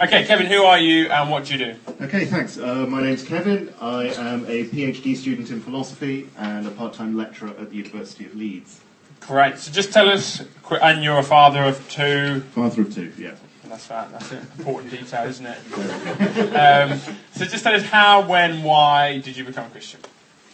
Okay, 0.00 0.24
Kevin, 0.24 0.46
who 0.46 0.62
are 0.62 0.78
you 0.78 1.08
and 1.08 1.28
what 1.28 1.46
do 1.46 1.56
you 1.56 1.72
do? 1.72 1.74
Okay, 2.02 2.24
thanks. 2.24 2.56
Uh, 2.56 2.86
my 2.86 3.02
name's 3.02 3.24
Kevin. 3.24 3.74
I 3.80 4.06
am 4.06 4.44
a 4.46 4.64
PhD 4.66 5.16
student 5.16 5.50
in 5.50 5.60
philosophy 5.60 6.30
and 6.38 6.68
a 6.68 6.70
part-time 6.70 7.16
lecturer 7.16 7.48
at 7.58 7.70
the 7.70 7.76
University 7.76 8.24
of 8.24 8.36
Leeds. 8.36 8.80
Great. 9.18 9.58
So 9.58 9.72
just 9.72 9.92
tell 9.92 10.08
us, 10.08 10.44
and 10.70 11.02
you're 11.02 11.18
a 11.18 11.24
father 11.24 11.64
of 11.64 11.76
two. 11.90 12.42
Father 12.54 12.82
of 12.82 12.94
two, 12.94 13.12
yeah. 13.18 13.34
That's 13.64 13.90
right. 13.90 14.08
That's 14.12 14.30
an 14.30 14.46
important 14.56 14.92
detail, 14.92 15.28
isn't 15.28 15.46
it? 15.46 15.58
Um, 16.54 17.00
so 17.34 17.44
just 17.44 17.64
tell 17.64 17.74
us 17.74 17.82
how, 17.82 18.22
when, 18.22 18.62
why 18.62 19.18
did 19.18 19.36
you 19.36 19.42
become 19.42 19.66
a 19.66 19.70
Christian? 19.70 19.98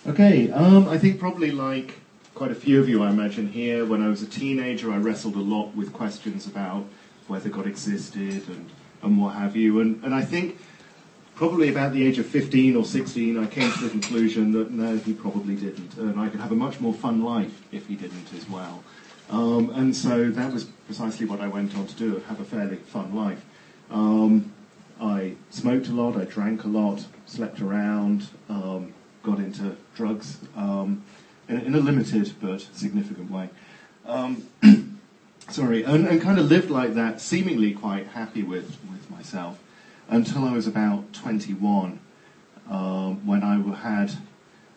Okay, 0.07 0.51
um, 0.53 0.89
I 0.89 0.97
think 0.97 1.21
probably 1.21 1.51
like 1.51 1.99
quite 2.35 2.51
a 2.51 2.55
few 2.55 2.81
of 2.81 2.89
you, 2.89 3.03
I 3.03 3.11
imagine, 3.11 3.49
here, 3.49 3.85
when 3.85 4.03
I 4.03 4.09
was 4.09 4.23
a 4.23 4.27
teenager, 4.27 4.91
I 4.91 4.97
wrestled 4.97 5.37
a 5.37 5.41
lot 5.41 5.77
with 5.77 5.93
questions 5.93 6.47
about 6.47 6.87
whether 7.29 7.51
God 7.51 7.67
existed 7.67 8.49
and, 8.49 8.71
and 9.05 9.21
what 9.21 9.35
have 9.35 9.57
you. 9.57 9.81
And, 9.81 10.03
and 10.05 10.15
I 10.15 10.23
think 10.23 10.59
probably 11.35 11.69
about 11.69 11.93
the 11.93 12.07
age 12.07 12.19
of 12.19 12.27
15 12.27 12.77
or 12.77 12.85
16, 12.85 13.39
I 13.39 13.47
came 13.47 13.71
to 13.73 13.85
the 13.85 13.91
conclusion 13.91 14.53
that 14.53 14.71
no, 14.71 14.97
he 14.97 15.13
probably 15.13 15.57
didn't. 15.57 15.97
And 15.97 16.19
I 16.19 16.29
could 16.29 16.41
have 16.41 16.53
a 16.53 16.57
much 16.57 16.81
more 16.81 16.95
fun 16.95 17.23
life 17.23 17.63
if 17.73 17.87
he 17.87 17.97
didn't 17.97 18.33
as 18.37 18.49
well. 18.49 18.83
Um, 19.31 19.71
and 19.71 19.95
so 19.97 20.31
that 20.31 20.53
was 20.53 20.65
precisely 20.87 21.27
what 21.27 21.41
I 21.41 21.49
went 21.49 21.77
on 21.77 21.87
to 21.87 21.95
do, 21.95 22.23
have 22.29 22.41
a 22.41 22.45
fairly 22.45 22.77
fun 22.77 23.15
life. 23.15 23.45
Um, 23.91 24.53
I 25.01 25.35
smoked 25.51 25.89
a 25.89 25.93
lot, 25.93 26.17
I 26.17 26.25
drank 26.25 26.65
a 26.65 26.69
lot, 26.69 27.07
slept 27.27 27.61
around, 27.61 28.29
um, 28.49 28.93
got 29.23 29.39
into 29.39 29.77
drugs 29.95 30.39
um, 30.57 31.03
in, 31.49 31.61
in 31.61 31.75
a 31.75 31.81
limited 31.81 32.33
but 32.41 32.61
significant 32.73 33.31
way. 33.31 33.49
Sorry, 35.49 35.85
and, 35.85 36.07
and 36.09 36.21
kind 36.21 36.39
of 36.39 36.47
lived 36.47 36.71
like 36.71 36.95
that, 36.95 37.21
seemingly 37.21 37.73
quite 37.73 38.09
happy 38.09 38.43
with, 38.43 38.79
with 38.91 39.09
myself, 39.11 39.59
until 40.09 40.45
I 40.45 40.53
was 40.53 40.67
about 40.67 41.13
21, 41.13 42.01
um, 42.69 43.27
when 43.27 43.43
I 43.43 43.57
had, 43.77 44.13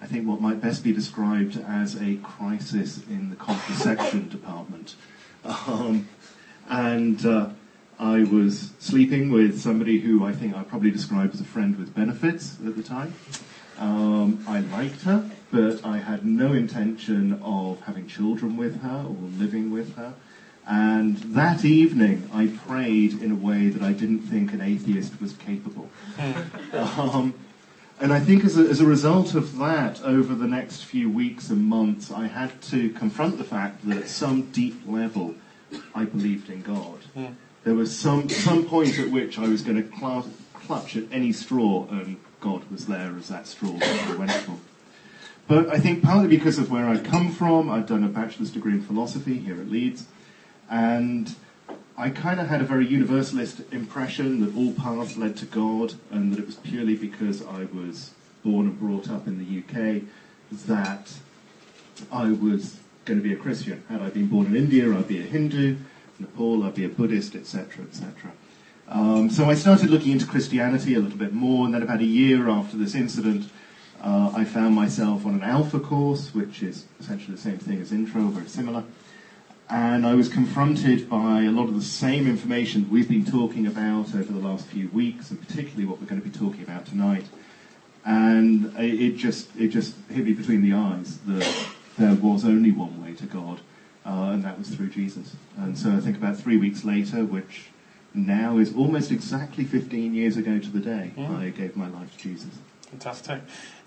I 0.02 0.08
think, 0.08 0.28
what 0.28 0.42
might 0.42 0.62
best 0.62 0.84
be 0.84 0.92
described 0.92 1.58
as 1.58 2.00
a 2.02 2.18
crisis 2.18 3.00
in 3.08 3.30
the 3.30 3.36
contraception 3.36 4.30
department. 4.30 4.96
Um, 5.44 6.10
and 6.70 7.26
uh, 7.26 7.50
I 7.98 8.24
was 8.24 8.72
sleeping 8.78 9.32
with 9.32 9.60
somebody 9.60 10.02
who 10.02 10.26
I 10.26 10.34
think 10.34 10.56
I 10.56 10.64
probably 10.64 10.92
described 10.92 11.34
as 11.34 11.42
a 11.42 11.46
friend 11.46 11.78
with 11.78 11.96
benefits 11.96 12.58
at 12.66 12.76
the 12.76 12.84
time. 12.84 13.16
Um, 13.80 14.44
I 14.48 14.60
liked 14.60 15.04
her, 15.04 15.30
but 15.52 15.84
I 15.86 16.00
had 16.00 16.26
no 16.26 16.54
intention 16.54 17.40
of 17.42 17.82
having 17.82 18.08
children 18.08 18.58
with 18.58 18.82
her 18.82 19.06
or 19.08 19.16
living 19.40 19.72
with 19.72 19.96
her. 19.96 20.14
And 20.68 21.18
that 21.18 21.64
evening, 21.64 22.30
I 22.34 22.48
prayed 22.48 23.22
in 23.22 23.32
a 23.32 23.36
way 23.36 23.70
that 23.70 23.82
I 23.82 23.94
didn't 23.94 24.20
think 24.20 24.52
an 24.52 24.62
atheist 24.62 25.22
was 25.22 25.34
capable. 25.34 25.90
um, 26.74 27.34
and 28.00 28.12
I 28.12 28.20
think 28.20 28.44
as 28.44 28.58
a, 28.58 28.62
as 28.62 28.82
a 28.82 28.86
result 28.86 29.34
of 29.34 29.58
that, 29.58 30.02
over 30.04 30.36
the 30.36 30.48
next 30.48 30.84
few 30.84 31.10
weeks 31.10 31.50
and 31.50 31.64
months, 31.64 32.12
I 32.12 32.28
had 32.28 32.62
to 32.64 32.90
confront 32.92 33.38
the 33.38 33.46
fact 33.46 33.88
that 33.88 33.98
at 33.98 34.08
some 34.10 34.52
deep 34.52 34.82
level, 34.86 35.36
I 35.96 36.04
believed 36.04 36.50
in 36.50 36.62
God. 36.62 37.00
There 37.64 37.74
was 37.74 37.98
some, 37.98 38.30
some 38.30 38.66
point 38.66 39.00
at 39.00 39.10
which 39.10 39.40
I 39.40 39.48
was 39.48 39.62
going 39.62 39.82
to 39.82 39.98
cl- 39.98 40.30
clutch 40.54 40.96
at 40.96 41.06
any 41.12 41.32
straw, 41.32 41.88
and 41.90 42.18
God 42.40 42.70
was 42.70 42.88
there 42.88 43.16
as 43.18 43.30
that 43.30 43.48
straw 43.48 43.72
that 43.72 44.10
I 44.10 44.16
went 44.16 44.32
for. 44.32 44.58
But 45.48 45.70
I 45.70 45.80
think 45.80 46.04
partly 46.04 46.28
because 46.28 46.60
of 46.60 46.70
where 46.70 46.88
I'd 46.88 47.06
come 47.06 47.32
from, 47.32 47.70
I'd 47.70 47.88
done 47.88 48.04
a 48.04 48.10
bachelor's 48.10 48.52
degree 48.52 48.74
in 48.74 48.82
philosophy 48.82 49.38
here 49.38 49.60
at 49.60 49.70
Leeds, 49.70 50.08
and 50.70 51.36
I 51.98 52.10
kind 52.10 52.40
of 52.40 52.48
had 52.48 52.62
a 52.62 52.66
very 52.66 52.86
universalist 52.86 53.62
impression 53.72 54.42
that 54.42 54.56
all 54.56 54.74
paths 54.74 55.18
led 55.18 55.36
to 55.38 55.46
God, 55.46 55.96
and 56.12 56.32
that 56.32 56.40
it 56.40 56.46
was 56.46 56.56
purely 56.56 56.96
because 56.96 57.42
I 57.46 57.66
was 57.66 58.12
born 58.44 58.68
and 58.68 58.80
brought 58.80 59.10
up 59.10 59.28
in 59.28 59.40
the 59.40 59.60
UK 59.60 60.04
that 60.68 61.14
I 62.12 62.32
was 62.32 62.78
going 63.06 63.20
to 63.20 63.24
be 63.24 63.34
a 63.34 63.38
Christian. 63.38 63.84
Had 63.90 64.02
I 64.02 64.10
been 64.10 64.28
born 64.28 64.48
in 64.48 64.56
India, 64.56 64.96
I'd 64.96 65.08
be 65.08 65.20
a 65.20 65.24
Hindu. 65.24 65.78
Nepal, 66.20 66.64
I'd 66.64 66.76
be 66.76 66.86
a 66.86 66.90
Buddhist, 66.90 67.36
etc., 67.36 67.86
etc. 67.86 68.32
Um, 68.88 69.30
so 69.30 69.50
I 69.50 69.54
started 69.56 69.90
looking 69.90 70.12
into 70.12 70.26
Christianity 70.26 70.96
a 70.96 71.00
little 71.00 71.18
bit 71.18 71.34
more, 71.34 71.66
and 71.66 71.74
then 71.74 71.84
about 71.84 72.00
a 72.00 72.06
year 72.06 72.50
after 72.50 72.78
this 72.78 72.96
incident, 72.96 73.50
uh, 74.02 74.32
I 74.36 74.46
found 74.46 74.76
myself 74.76 75.26
on 75.26 75.34
an 75.34 75.44
Alpha 75.44 75.80
course, 75.80 76.34
which 76.34 76.64
is 76.64 76.86
essentially 77.00 77.36
the 77.36 77.42
same 77.42 77.58
thing 77.58 77.82
as 77.82 77.92
Intro, 77.92 78.22
very 78.28 78.48
similar. 78.48 78.84
And 79.70 80.06
I 80.06 80.16
was 80.16 80.30
confronted 80.30 81.10
by 81.10 81.44
a 81.44 81.52
lot 81.52 81.68
of 81.68 81.76
the 81.76 81.82
same 81.82 82.26
information 82.26 82.84
that 82.84 82.90
we've 82.90 83.10
been 83.10 83.26
talking 83.26 83.68
about 83.68 84.16
over 84.16 84.32
the 84.32 84.40
last 84.40 84.66
few 84.68 84.88
weeks, 84.90 85.30
and 85.30 85.46
particularly 85.46 85.86
what 85.86 86.00
we're 86.00 86.08
going 86.08 86.22
to 86.22 86.28
be 86.28 86.38
talking 86.38 86.64
about 86.64 86.86
tonight. 86.86 87.26
And 88.06 88.74
it 88.78 89.02
it 89.02 89.18
just 89.18 89.50
it 89.58 89.68
just 89.70 89.96
hit 90.10 90.24
me 90.24 90.32
between 90.32 90.62
the 90.62 90.74
eyes 90.74 91.18
that 91.28 91.68
there 91.98 92.14
was 92.14 92.46
only 92.46 92.72
one 92.72 93.04
way 93.04 93.14
to 93.16 93.26
God, 93.26 93.60
uh, 94.06 94.32
and 94.32 94.44
that 94.46 94.58
was 94.58 94.70
through 94.70 94.90
Jesus. 94.90 95.36
And 95.58 95.78
so 95.78 95.92
I 95.92 96.00
think 96.00 96.16
about 96.16 96.38
three 96.38 96.56
weeks 96.56 96.86
later, 96.86 97.26
which 97.26 97.66
now 98.14 98.58
is 98.58 98.74
almost 98.74 99.12
exactly 99.12 99.66
15 99.66 100.14
years 100.14 100.38
ago 100.38 100.60
to 100.60 100.70
the 100.70 100.80
day, 100.80 101.12
Yeah. 101.18 101.38
I 101.38 101.50
gave 101.50 101.76
my 101.76 101.90
life 101.90 102.16
to 102.16 102.18
Jesus. 102.18 102.52
Fantastic. 102.90 103.42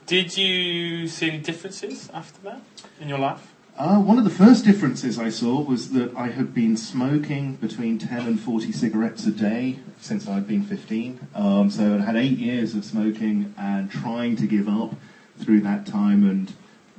Did 0.06 0.36
you 0.36 1.08
see 1.08 1.30
any 1.30 1.38
differences 1.38 2.10
after 2.12 2.40
that 2.42 2.60
in 3.00 3.08
your 3.08 3.18
life? 3.18 3.54
Uh, 3.80 3.98
one 3.98 4.18
of 4.18 4.24
the 4.24 4.30
first 4.30 4.62
differences 4.62 5.18
I 5.18 5.30
saw 5.30 5.58
was 5.62 5.92
that 5.92 6.14
I 6.14 6.28
had 6.28 6.52
been 6.52 6.76
smoking 6.76 7.54
between 7.54 7.98
10 7.98 8.26
and 8.26 8.38
40 8.38 8.72
cigarettes 8.72 9.24
a 9.24 9.30
day 9.30 9.78
since 9.98 10.28
I'd 10.28 10.46
been 10.46 10.62
15. 10.62 11.28
Um, 11.34 11.70
so 11.70 11.94
I'd 11.94 12.02
had 12.02 12.14
eight 12.14 12.36
years 12.36 12.74
of 12.74 12.84
smoking 12.84 13.54
and 13.56 13.90
trying 13.90 14.36
to 14.36 14.46
give 14.46 14.68
up 14.68 14.96
through 15.38 15.62
that 15.62 15.86
time, 15.86 16.28
and 16.28 16.52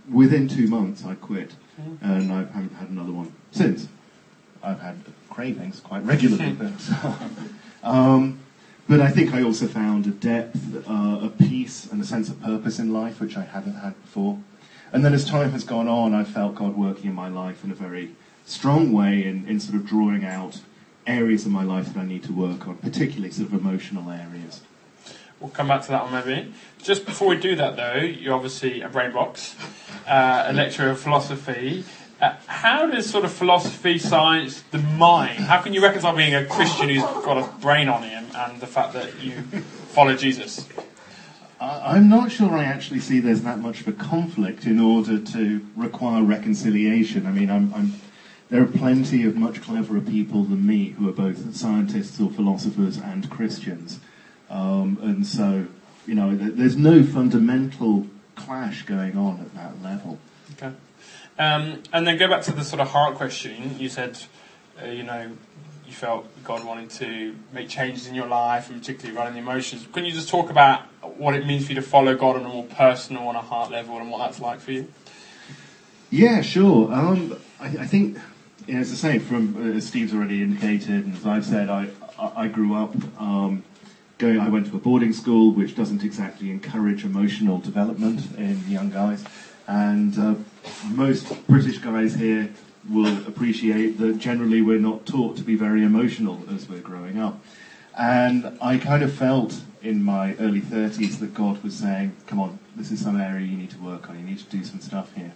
within 0.10 0.48
two 0.48 0.66
months 0.66 1.06
I 1.06 1.14
quit, 1.14 1.54
and 2.02 2.34
I 2.34 2.46
haven't 2.46 2.74
had 2.74 2.90
another 2.90 3.12
one 3.12 3.32
since. 3.52 3.88
I've 4.64 4.82
had 4.82 4.96
cravings 5.30 5.82
quite 5.82 6.04
regularly, 6.04 6.54
but, 6.60 6.72
um, 7.84 8.40
but 8.90 9.02
I 9.02 9.12
think 9.12 9.36
I 9.36 9.44
also 9.44 9.68
found 9.68 10.08
a 10.08 10.10
depth, 10.10 10.90
uh, 10.90 11.20
a 11.22 11.30
peace, 11.30 11.86
and 11.92 12.02
a 12.02 12.06
sense 12.06 12.28
of 12.28 12.42
purpose 12.42 12.80
in 12.80 12.92
life 12.92 13.22
which 13.22 13.38
I 13.38 13.44
hadn't 13.44 13.76
had 13.76 14.02
before. 14.02 14.40
And 14.94 15.06
then 15.06 15.14
as 15.14 15.26
time 15.26 15.52
has 15.52 15.64
gone 15.64 15.88
on, 15.88 16.14
I've 16.14 16.28
felt 16.28 16.56
God 16.56 16.76
working 16.76 17.06
in 17.06 17.16
my 17.16 17.30
life 17.30 17.64
in 17.64 17.72
a 17.72 17.76
very 17.76 18.16
strong 18.46 18.92
way 18.92 19.24
in, 19.24 19.48
in 19.48 19.60
sort 19.60 19.76
of 19.76 19.86
drawing 19.86 20.26
out 20.26 20.60
areas 21.08 21.46
of 21.46 21.52
my 21.52 21.64
life 21.64 21.94
that 21.94 22.00
I 22.00 22.06
need 22.06 22.24
to 22.24 22.34
work 22.34 22.68
on, 22.68 22.78
particularly 22.78 23.32
sort 23.32 23.52
of 23.52 23.54
emotional 23.54 24.12
areas. 24.12 24.62
We'll 25.40 25.50
come 25.50 25.68
back 25.68 25.82
to 25.84 25.88
that 25.90 26.12
one 26.12 26.26
maybe. 26.26 26.54
Just 26.84 27.06
before 27.06 27.30
we 27.30 27.38
do 27.38 27.56
that 27.56 27.76
though, 27.76 28.02
you're 28.02 28.36
obviously 28.36 28.82
a 28.82 28.90
brain 28.90 29.12
box, 29.12 29.56
uh, 30.08 30.46
a 30.48 30.54
lecturer 30.54 30.92
of 30.92 31.00
philosophy. 31.00 31.84
Uh, 32.22 32.36
how 32.46 32.86
does 32.86 33.10
sort 33.10 33.26
of 33.26 33.32
philosophy, 33.32 33.98
science, 33.98 34.62
the 34.70 34.78
mind, 34.78 35.40
how 35.40 35.60
can 35.60 35.74
you 35.74 35.82
reconcile 35.82 36.16
being 36.16 36.36
a 36.36 36.46
Christian 36.46 36.90
who's 36.90 37.02
got 37.02 37.38
a 37.38 37.48
brain 37.60 37.90
on 37.90 38.04
him 38.04 38.26
and 38.36 38.62
the 38.62 38.68
fact 38.68 38.94
that 38.94 39.20
you 39.20 39.32
follow 39.94 40.16
Jesus? 40.16 40.68
I'm 41.62 42.10
not 42.10 42.32
sure 42.32 42.58
I 42.58 42.64
actually 42.64 43.02
see 43.02 43.20
there's 43.20 43.44
that 43.44 43.60
much 43.60 43.82
of 43.82 43.88
a 43.88 43.92
conflict 43.92 44.66
in 44.66 44.80
order 44.80 45.20
to 45.20 45.66
require 45.76 46.24
reconciliation. 46.24 47.28
I 47.28 47.32
mean, 47.32 47.52
I'm, 47.52 47.72
I'm, 47.76 47.94
there 48.50 48.64
are 48.64 48.66
plenty 48.66 49.26
of 49.26 49.36
much 49.36 49.62
cleverer 49.62 50.02
people 50.02 50.44
than 50.44 50.66
me 50.66 50.90
who 50.90 51.08
are 51.08 51.14
both 51.14 51.56
scientists 51.56 52.20
or 52.20 52.32
philosophers 52.32 52.98
and 52.98 53.30
Christians. 53.30 54.00
Um, 54.50 54.98
and 55.04 55.26
so, 55.26 55.68
you 56.08 56.16
know, 56.16 56.36
there's 56.36 56.78
no 56.78 57.04
fundamental 57.04 58.08
clash 58.36 58.82
going 58.82 59.16
on 59.16 59.40
at 59.40 59.54
that 59.54 59.84
level. 59.84 60.18
Okay. 60.54 60.76
Um, 61.38 61.84
and 61.94 62.08
then 62.08 62.18
go 62.18 62.28
back 62.28 62.42
to 62.44 62.52
the 62.54 62.64
sort 62.64 62.82
of 62.82 62.90
heart 62.90 63.16
question. 63.16 63.78
You 63.80 63.88
said, 63.88 64.18
uh, 64.82 64.88
you 64.88 65.04
know, 65.04 65.32
you 65.86 65.94
felt 65.94 66.26
God 66.44 66.66
wanted 66.66 66.90
to 66.92 67.36
make 67.54 67.70
changes 67.70 68.08
in 68.08 68.16
your 68.16 68.28
life 68.28 68.72
and 68.72 68.82
particularly 68.82 69.16
running 69.16 69.34
the 69.34 69.40
emotions. 69.40 69.88
Can 69.94 70.06
you 70.06 70.12
just 70.12 70.28
talk 70.28 70.50
about 70.50 70.91
what 71.22 71.36
it 71.36 71.46
means 71.46 71.66
for 71.66 71.74
you 71.74 71.76
to 71.76 71.86
follow 71.86 72.16
God 72.16 72.36
on 72.36 72.46
a 72.46 72.50
more 72.50 72.66
personal, 72.66 73.28
on 73.28 73.36
a 73.36 73.42
heart 73.42 73.70
level, 73.70 73.98
and 74.00 74.10
what 74.10 74.18
that's 74.18 74.40
like 74.40 74.60
for 74.60 74.72
you? 74.72 74.92
Yeah, 76.10 76.42
sure. 76.42 76.92
Um, 76.92 77.40
I, 77.60 77.68
I 77.68 77.86
think, 77.86 78.18
you 78.66 78.74
know, 78.74 78.80
as 78.80 78.92
I 78.92 78.96
say, 78.96 79.20
from 79.20 79.56
uh, 79.56 79.78
as 79.78 79.88
Steve's 79.88 80.14
already 80.14 80.42
indicated, 80.42 81.06
and 81.06 81.16
as 81.16 81.26
I've 81.26 81.46
said, 81.46 81.70
I 81.70 81.90
I, 82.18 82.44
I 82.44 82.48
grew 82.48 82.76
up 82.76 82.96
um, 83.22 83.64
going. 84.18 84.40
I 84.40 84.50
went 84.50 84.68
to 84.72 84.76
a 84.76 84.80
boarding 84.80 85.14
school, 85.14 85.52
which 85.54 85.76
doesn't 85.76 86.04
exactly 86.04 86.50
encourage 86.50 87.06
emotional 87.06 87.60
development 87.60 88.36
in 88.38 88.68
young 88.68 88.90
guys, 88.90 89.24
and 89.68 90.18
uh, 90.18 90.36
most 90.90 91.48
British 91.48 91.78
guys 91.78 92.16
here 92.16 92.50
will 92.90 93.28
appreciate 93.28 94.00
that 94.00 94.18
generally 94.18 94.62
we're 94.62 94.80
not 94.80 95.06
taught 95.06 95.38
to 95.38 95.44
be 95.44 95.54
very 95.54 95.84
emotional 95.84 96.44
as 96.52 96.68
we're 96.68 96.80
growing 96.80 97.20
up. 97.20 97.40
And 97.98 98.58
I 98.62 98.78
kind 98.78 99.04
of 99.04 99.14
felt 99.14 99.62
in 99.82 100.04
my 100.04 100.36
early 100.36 100.62
30s 100.62 101.20
that 101.20 101.34
God 101.34 101.62
was 101.64 101.76
saying, 101.76 102.16
come 102.28 102.40
on, 102.40 102.60
this 102.76 102.92
is 102.92 103.02
some 103.02 103.20
area 103.20 103.46
you 103.46 103.58
need 103.58 103.72
to 103.72 103.80
work 103.80 104.10
on, 104.10 104.18
you 104.18 104.26
need 104.26 104.40
to 104.40 104.46
do 104.46 104.64
some 104.64 104.80
stuff 104.80 105.14
here. 105.14 105.34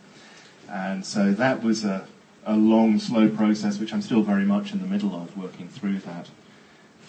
And 0.70 1.06
so 1.06 1.32
that 1.34 1.64
was 1.64 1.84
a, 1.84 2.08
a 2.46 2.56
long, 2.56 3.00
slow 3.00 3.30
process, 3.30 3.80
which 3.80 3.94
I'm 3.94 4.02
still 4.02 4.22
very 4.22 4.46
much 4.46 4.72
in 4.72 4.82
the 4.82 4.88
middle 4.88 5.16
of, 5.16 5.36
working 5.38 5.68
through 5.68 6.00
that. 6.00 6.30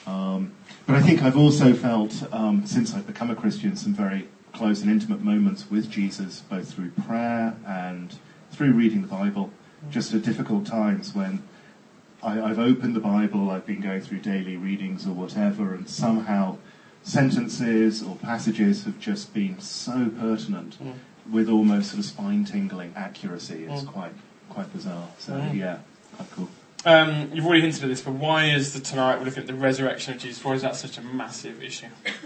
Um, 0.06 0.52
but 0.86 0.96
I 0.96 1.02
think 1.02 1.22
I've 1.22 1.36
also 1.36 1.74
felt, 1.74 2.22
um, 2.32 2.66
since 2.66 2.94
I've 2.94 3.06
become 3.06 3.30
a 3.30 3.34
Christian, 3.34 3.76
some 3.76 3.92
very 3.92 4.28
close 4.52 4.80
and 4.82 4.90
intimate 4.90 5.22
moments 5.22 5.70
with 5.70 5.90
Jesus, 5.90 6.40
both 6.40 6.72
through 6.72 6.90
prayer 6.90 7.56
and 7.66 8.16
through 8.50 8.72
reading 8.72 9.02
the 9.02 9.08
Bible, 9.08 9.50
just 9.90 10.14
at 10.14 10.22
difficult 10.22 10.66
times 10.66 11.14
when 11.14 11.42
I, 12.22 12.40
I've 12.40 12.58
opened 12.58 12.96
the 12.96 13.00
Bible, 13.00 13.50
I've 13.50 13.66
been 13.66 13.80
going 13.80 14.00
through 14.00 14.18
daily 14.20 14.56
readings 14.56 15.06
or 15.06 15.12
whatever, 15.12 15.74
and 15.74 15.88
somehow 15.88 16.58
sentences 17.02 18.02
or 18.02 18.16
passages 18.16 18.84
have 18.84 18.98
just 18.98 19.32
been 19.32 19.58
so 19.60 20.10
pertinent 20.18 20.76
Mm. 20.82 20.94
with 21.30 21.48
almost 21.48 21.90
sort 21.90 21.98
of 22.00 22.04
spine 22.04 22.44
tingling 22.44 22.92
accuracy. 22.96 23.64
It's 23.68 23.82
Mm. 23.82 23.86
quite 23.88 24.12
quite 24.48 24.72
bizarre. 24.72 25.08
So 25.18 25.32
Mm. 25.34 25.54
yeah, 25.56 25.78
quite 26.16 26.30
cool. 26.32 26.48
Um, 26.84 27.30
you've 27.32 27.44
already 27.44 27.62
hinted 27.62 27.82
at 27.82 27.88
this, 27.88 28.00
but 28.00 28.14
why 28.14 28.44
is 28.46 28.72
the 28.72 28.78
tonight 28.80 29.18
we're 29.18 29.24
looking 29.24 29.40
at 29.42 29.46
the 29.48 29.54
resurrection 29.54 30.14
of 30.14 30.20
Jesus? 30.20 30.44
Why 30.44 30.52
is 30.52 30.62
that 30.62 30.76
such 30.76 30.98
a 30.98 31.02
massive 31.02 31.62
issue? 31.62 31.86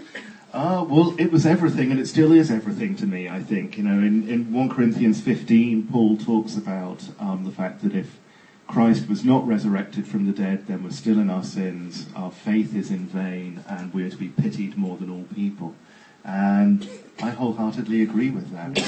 Ah, 0.53 0.81
well, 0.83 1.15
it 1.17 1.31
was 1.31 1.45
everything, 1.45 1.91
and 1.91 1.99
it 1.99 2.07
still 2.07 2.33
is 2.33 2.51
everything 2.51 2.93
to 2.97 3.05
me. 3.07 3.29
I 3.29 3.41
think 3.41 3.77
you 3.77 3.83
know, 3.83 3.99
in, 3.99 4.27
in 4.27 4.51
one 4.51 4.67
Corinthians 4.67 5.21
fifteen, 5.21 5.83
Paul 5.89 6.17
talks 6.17 6.57
about 6.57 7.07
um, 7.21 7.45
the 7.45 7.51
fact 7.51 7.81
that 7.83 7.95
if 7.95 8.19
Christ 8.71 9.09
was 9.09 9.25
not 9.25 9.45
resurrected 9.45 10.07
from 10.07 10.25
the 10.25 10.31
dead, 10.31 10.67
then 10.67 10.81
we're 10.81 10.91
still 10.91 11.19
in 11.19 11.29
our 11.29 11.43
sins. 11.43 12.07
Our 12.15 12.31
faith 12.31 12.73
is 12.73 12.89
in 12.89 13.05
vain, 13.05 13.65
and 13.67 13.93
we're 13.93 14.09
to 14.09 14.15
be 14.15 14.29
pitied 14.29 14.77
more 14.77 14.95
than 14.95 15.09
all 15.09 15.25
people. 15.35 15.75
And 16.23 16.87
I 17.21 17.31
wholeheartedly 17.31 18.01
agree 18.01 18.29
with 18.29 18.49
that. 18.53 18.79